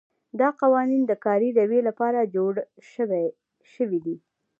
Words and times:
دا 0.39 0.47
قوانین 0.61 1.01
د 1.05 1.11
کاري 1.25 1.49
رویې 1.59 1.81
لپاره 1.89 2.29
جوړ 2.35 2.53
شوي 3.77 3.99
دي. 4.05 4.15